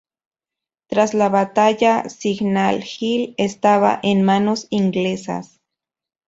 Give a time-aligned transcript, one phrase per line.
[0.87, 5.61] Tras la batalla, Signal Hill estaba en manos inglesas.